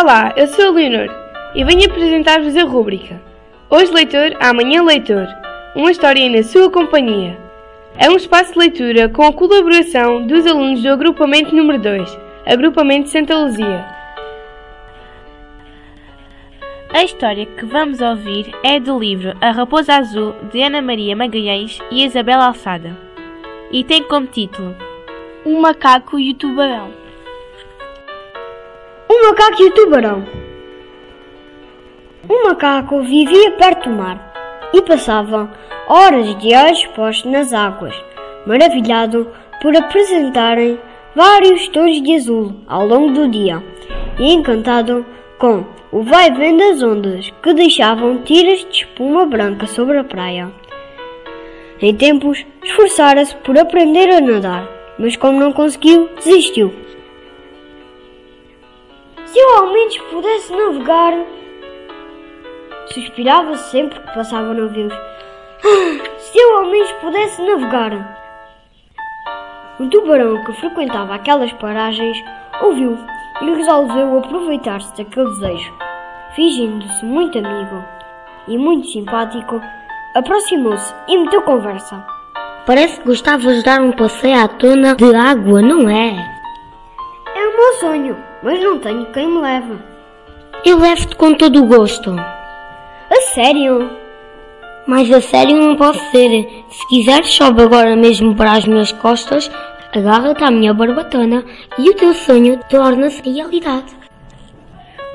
Olá, 0.00 0.32
eu 0.34 0.46
sou 0.46 0.68
a 0.68 0.70
Leonor 0.70 1.14
e 1.54 1.62
venho 1.62 1.84
apresentar-vos 1.84 2.56
a 2.56 2.64
rúbrica 2.64 3.20
Hoje 3.68 3.92
Leitor, 3.92 4.34
Amanhã 4.40 4.82
Leitor 4.82 5.28
Uma 5.76 5.90
história 5.90 6.26
na 6.30 6.42
sua 6.42 6.70
companhia. 6.70 7.38
É 7.98 8.08
um 8.08 8.16
espaço 8.16 8.54
de 8.54 8.60
leitura 8.60 9.10
com 9.10 9.24
a 9.24 9.32
colaboração 9.32 10.26
dos 10.26 10.46
alunos 10.46 10.82
do 10.82 10.88
agrupamento 10.88 11.54
número 11.54 11.78
2, 11.78 12.18
Agrupamento 12.46 13.10
Santa 13.10 13.36
Luzia. 13.36 13.84
A 16.94 17.04
história 17.04 17.44
que 17.44 17.66
vamos 17.66 18.00
ouvir 18.00 18.50
é 18.64 18.80
do 18.80 18.98
livro 18.98 19.34
A 19.38 19.50
Raposa 19.50 19.96
Azul 19.96 20.34
de 20.50 20.62
Ana 20.62 20.80
Maria 20.80 21.14
Magalhães 21.14 21.78
e 21.90 22.06
Isabel 22.06 22.40
Alçada 22.40 22.96
e 23.70 23.84
tem 23.84 24.02
como 24.02 24.26
título 24.26 24.74
O 25.44 25.60
Macaco 25.60 26.18
e 26.18 26.30
o 26.30 26.34
Tubarão. 26.34 27.09
O 29.20 29.22
macaco 29.22 29.62
e 29.62 29.66
o 29.66 29.70
tubarão. 29.72 30.24
O 32.26 32.44
macaco 32.48 33.02
vivia 33.02 33.50
perto 33.50 33.90
do 33.90 33.94
mar 33.94 34.32
e 34.72 34.80
passava 34.80 35.50
horas 35.86 36.38
de 36.38 36.54
olhos 36.54 36.86
postos 36.96 37.30
nas 37.30 37.52
águas, 37.52 37.94
maravilhado 38.46 39.28
por 39.60 39.76
apresentarem 39.76 40.80
vários 41.14 41.68
tons 41.68 42.00
de 42.00 42.14
azul 42.14 42.54
ao 42.66 42.86
longo 42.86 43.12
do 43.12 43.28
dia 43.28 43.62
e 44.18 44.32
encantado 44.32 45.04
com 45.38 45.66
o 45.92 46.02
vai-vem 46.02 46.56
das 46.56 46.82
ondas 46.82 47.30
que 47.42 47.52
deixavam 47.52 48.22
tiras 48.22 48.60
de 48.70 48.84
espuma 48.84 49.26
branca 49.26 49.66
sobre 49.66 49.98
a 49.98 50.04
praia. 50.04 50.50
Em 51.78 51.94
tempos, 51.94 52.46
esforçara-se 52.64 53.36
por 53.36 53.58
aprender 53.58 54.08
a 54.08 54.20
nadar, 54.22 54.66
mas 54.98 55.14
como 55.14 55.38
não 55.38 55.52
conseguiu, 55.52 56.08
desistiu. 56.16 56.72
Se 59.32 59.38
eu 59.38 59.58
ao 59.58 59.72
menos 59.72 59.96
pudesse 59.96 60.52
navegar. 60.52 61.12
Suspirava 62.92 63.56
sempre 63.56 64.00
que 64.00 64.12
passava 64.12 64.52
navios. 64.52 64.92
Ah, 64.92 66.18
se 66.18 66.36
eu 66.36 66.56
ao 66.56 66.64
menos 66.64 66.90
pudesse 66.94 67.40
navegar. 67.40 68.18
O 69.78 69.88
tubarão 69.88 70.42
que 70.42 70.52
frequentava 70.54 71.14
aquelas 71.14 71.52
paragens 71.52 72.16
ouviu 72.60 72.98
e 73.40 73.54
resolveu 73.54 74.18
aproveitar-se 74.18 74.96
daquele 74.96 75.30
desejo. 75.30 75.72
Fingindo-se 76.34 77.04
muito 77.04 77.38
amigo 77.38 77.84
e 78.48 78.58
muito 78.58 78.88
simpático, 78.88 79.62
aproximou-se 80.16 80.92
e 81.06 81.16
meteu 81.16 81.42
conversa. 81.42 82.04
Parece 82.66 82.98
que 82.98 83.06
gostavas 83.06 83.58
de 83.58 83.62
dar 83.62 83.80
um 83.80 83.92
passeio 83.92 84.42
à 84.42 84.48
tona 84.48 84.96
de 84.96 85.14
água, 85.14 85.62
não 85.62 85.88
é? 85.88 86.16
É 87.36 87.46
o 87.46 87.56
meu 87.56 87.74
sonho, 87.74 88.29
mas 88.42 88.62
não 88.62 88.78
tenho 88.78 89.06
quem 89.06 89.28
me 89.28 89.40
leve. 89.40 89.74
Eu 90.64 90.78
levo-te 90.78 91.16
com 91.16 91.34
todo 91.34 91.62
o 91.62 91.66
gosto. 91.66 92.14
A 92.14 93.20
sério? 93.34 93.90
Mas 94.86 95.10
a 95.10 95.20
sério 95.20 95.56
não 95.56 95.76
posso 95.76 96.00
ser. 96.10 96.48
Se 96.70 96.88
quiseres, 96.88 97.30
sobe 97.30 97.62
agora 97.62 97.96
mesmo 97.96 98.34
para 98.34 98.52
as 98.52 98.66
minhas 98.66 98.92
costas, 98.92 99.50
agarra-te 99.92 100.44
à 100.44 100.50
minha 100.50 100.74
barbatana 100.74 101.44
e 101.78 101.90
o 101.90 101.94
teu 101.94 102.14
sonho 102.14 102.58
torna-se 102.68 103.22
realidade. 103.28 103.96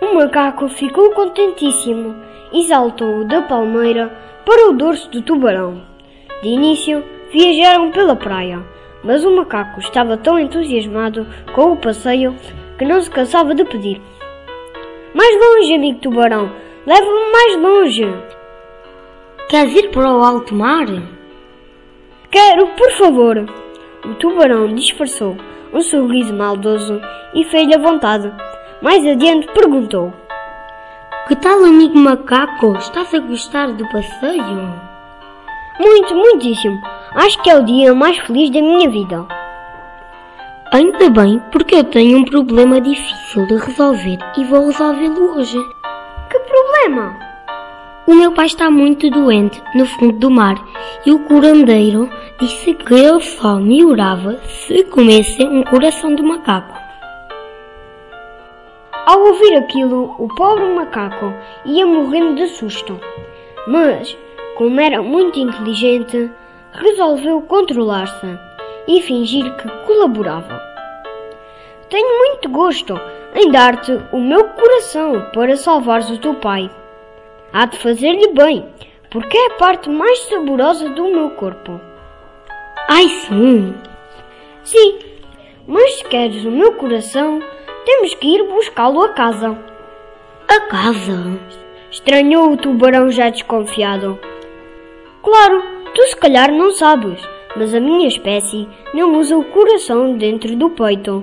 O 0.00 0.14
macaco 0.14 0.68
ficou 0.68 1.10
contentíssimo 1.10 2.14
e 2.52 2.64
saltou 2.64 3.24
da 3.24 3.42
palmeira 3.42 4.12
para 4.44 4.70
o 4.70 4.72
dorso 4.72 5.10
do 5.10 5.22
tubarão. 5.22 5.82
De 6.42 6.48
início, 6.48 7.02
viajaram 7.32 7.90
pela 7.90 8.14
praia, 8.14 8.62
mas 9.02 9.24
o 9.24 9.34
macaco 9.34 9.80
estava 9.80 10.16
tão 10.16 10.38
entusiasmado 10.38 11.26
com 11.54 11.72
o 11.72 11.76
passeio 11.76 12.36
que 12.78 12.84
não 12.84 13.00
se 13.00 13.10
cansava 13.10 13.54
de 13.54 13.64
pedir. 13.64 14.00
Mais 15.14 15.34
longe, 15.34 15.74
amigo 15.74 15.98
tubarão, 16.00 16.50
leva-me 16.86 17.32
mais 17.32 17.56
longe. 17.56 18.14
Queres 19.48 19.74
ir 19.74 19.90
para 19.90 20.12
o 20.12 20.22
alto 20.22 20.54
mar? 20.54 20.86
Quero, 22.30 22.66
por 22.68 22.90
favor. 22.92 23.46
O 24.04 24.14
tubarão 24.14 24.74
disfarçou 24.74 25.36
um 25.72 25.80
sorriso 25.80 26.34
maldoso 26.34 27.00
e 27.34 27.44
fez-lhe 27.44 27.74
a 27.74 27.78
vontade. 27.78 28.32
Mais 28.82 29.06
adiante 29.06 29.46
perguntou: 29.52 30.12
Que 31.28 31.36
tal, 31.36 31.64
amigo 31.64 31.98
macaco? 31.98 32.76
Estás 32.76 33.14
a 33.14 33.18
gostar 33.18 33.72
do 33.72 33.88
passeio? 33.88 34.74
Muito, 35.80 36.14
muitíssimo. 36.14 36.80
Acho 37.14 37.42
que 37.42 37.50
é 37.50 37.56
o 37.56 37.64
dia 37.64 37.94
mais 37.94 38.18
feliz 38.18 38.50
da 38.50 38.60
minha 38.60 38.88
vida. 38.88 39.26
Ainda 40.72 41.08
bem, 41.10 41.40
porque 41.52 41.76
eu 41.76 41.84
tenho 41.84 42.18
um 42.18 42.24
problema 42.24 42.80
difícil 42.80 43.46
de 43.46 43.54
resolver 43.56 44.18
e 44.36 44.44
vou 44.44 44.66
resolvê-lo 44.66 45.36
hoje. 45.36 45.58
Que 46.28 46.38
problema? 46.40 47.16
O 48.04 48.14
meu 48.14 48.32
pai 48.32 48.46
está 48.46 48.68
muito 48.68 49.08
doente 49.08 49.62
no 49.76 49.86
fundo 49.86 50.18
do 50.18 50.28
mar 50.28 50.56
e 51.06 51.12
o 51.12 51.20
curandeiro 51.20 52.10
disse 52.40 52.74
que 52.74 52.94
ele 52.94 53.20
só 53.20 53.56
melhorava 53.56 54.40
se 54.44 54.82
comesse 54.84 55.44
um 55.44 55.62
coração 55.62 56.16
de 56.16 56.22
macaco. 56.22 56.76
Ao 59.06 59.20
ouvir 59.20 59.54
aquilo, 59.58 60.16
o 60.18 60.26
pobre 60.34 60.66
macaco 60.74 61.32
ia 61.64 61.86
morrendo 61.86 62.34
de 62.34 62.48
susto. 62.48 62.98
Mas, 63.68 64.18
como 64.56 64.80
era 64.80 65.00
muito 65.00 65.38
inteligente, 65.38 66.28
resolveu 66.72 67.40
controlar-se 67.42 68.45
e 68.86 69.00
fingir 69.02 69.54
que 69.56 69.68
colaborava. 69.86 70.60
Tenho 71.88 72.18
muito 72.18 72.48
gosto 72.48 72.98
em 73.34 73.50
dar-te 73.50 73.92
o 74.12 74.18
meu 74.18 74.44
coração 74.48 75.30
para 75.32 75.56
salvares 75.56 76.10
o 76.10 76.18
teu 76.18 76.34
pai. 76.34 76.70
Há 77.52 77.66
de 77.66 77.78
fazer-lhe 77.78 78.28
bem, 78.32 78.64
porque 79.10 79.36
é 79.36 79.46
a 79.46 79.54
parte 79.54 79.88
mais 79.88 80.18
saborosa 80.28 80.88
do 80.90 81.04
meu 81.04 81.30
corpo. 81.30 81.80
Ai 82.88 83.08
sim! 83.08 83.74
Sim, 84.64 84.98
mas 85.66 85.98
se 85.98 86.04
queres 86.04 86.44
o 86.44 86.50
meu 86.50 86.72
coração, 86.72 87.40
temos 87.84 88.14
que 88.14 88.34
ir 88.34 88.42
buscá-lo 88.48 89.02
a 89.02 89.10
casa. 89.10 89.56
A 90.48 90.60
casa? 90.62 91.38
Estranhou 91.90 92.52
o 92.52 92.56
tubarão 92.56 93.10
já 93.10 93.30
desconfiado. 93.30 94.18
Claro, 95.22 95.62
tu 95.94 96.02
se 96.02 96.16
calhar 96.16 96.50
não 96.52 96.72
sabes, 96.72 97.20
mas 97.56 97.74
a 97.74 97.80
minha 97.80 98.06
espécie 98.06 98.68
não 98.92 99.18
usa 99.18 99.36
o 99.36 99.44
coração 99.44 100.16
dentro 100.16 100.54
do 100.56 100.70
peito. 100.70 101.22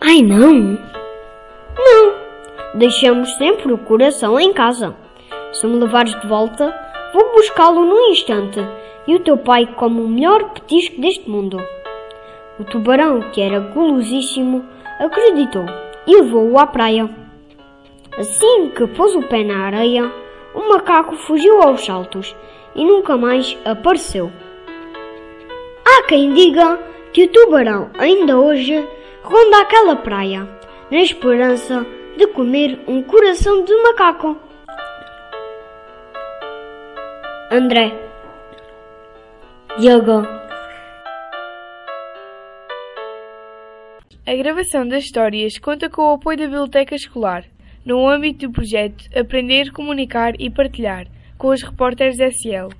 Ai 0.00 0.22
não? 0.22 0.78
Não, 1.78 2.14
deixamos 2.74 3.34
sempre 3.36 3.72
o 3.72 3.78
coração 3.78 4.38
em 4.38 4.52
casa. 4.52 4.96
Se 5.52 5.66
me 5.66 5.78
levares 5.78 6.18
de 6.20 6.26
volta, 6.26 6.74
vou 7.12 7.32
buscá-lo 7.32 7.84
num 7.84 8.10
instante 8.10 8.60
e 9.06 9.14
o 9.14 9.20
teu 9.20 9.36
pai 9.36 9.66
come 9.74 10.00
o 10.00 10.08
melhor 10.08 10.50
petisco 10.50 11.00
deste 11.00 11.28
mundo. 11.28 11.60
O 12.58 12.64
tubarão, 12.64 13.20
que 13.32 13.40
era 13.40 13.58
gulosíssimo, 13.58 14.64
acreditou 14.98 15.64
e 16.06 16.16
levou-o 16.16 16.58
à 16.58 16.66
praia. 16.66 17.10
Assim 18.16 18.70
que 18.70 18.86
pôs 18.88 19.14
o 19.14 19.22
pé 19.22 19.42
na 19.42 19.66
areia, 19.66 20.12
o 20.54 20.68
macaco 20.68 21.16
fugiu 21.16 21.62
aos 21.62 21.84
saltos 21.84 22.36
e 22.74 22.84
nunca 22.84 23.16
mais 23.16 23.56
apareceu. 23.64 24.30
Quem 26.12 26.34
diga 26.34 26.78
que 27.14 27.24
o 27.24 27.28
tubarão 27.28 27.90
ainda 27.98 28.38
hoje 28.38 28.86
ronda 29.22 29.62
aquela 29.62 29.96
praia, 29.96 30.46
na 30.90 31.00
esperança 31.00 31.86
de 32.18 32.26
comer 32.26 32.78
um 32.86 33.02
coração 33.02 33.64
de 33.64 33.74
macaco. 33.76 34.36
André 37.50 37.94
Diogo 39.78 40.26
A 44.26 44.34
gravação 44.36 44.86
das 44.86 45.04
histórias 45.04 45.56
conta 45.56 45.88
com 45.88 46.02
o 46.02 46.14
apoio 46.16 46.36
da 46.36 46.44
Biblioteca 46.44 46.94
Escolar, 46.94 47.46
no 47.86 48.06
âmbito 48.06 48.48
do 48.48 48.52
projeto 48.52 49.02
Aprender, 49.18 49.72
Comunicar 49.72 50.34
e 50.38 50.50
Partilhar, 50.50 51.06
com 51.38 51.48
os 51.48 51.62
repórteres 51.62 52.20
SL. 52.20 52.76